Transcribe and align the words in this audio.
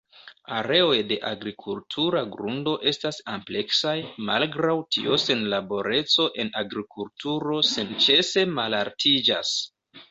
Areoj 0.59 0.95
de 1.09 1.17
agrikultura 1.31 2.23
grundo 2.37 2.73
estas 2.93 3.21
ampleksaj, 3.35 3.95
malgraŭ 4.31 4.75
tio 4.97 5.21
senlaboreco 5.27 6.27
en 6.47 6.53
agrikulturo 6.65 7.65
senĉese 7.77 8.51
malaltiĝas. 8.61 9.57